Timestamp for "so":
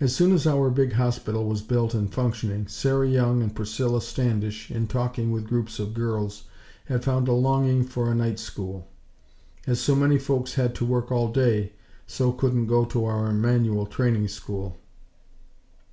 9.78-9.94, 12.04-12.32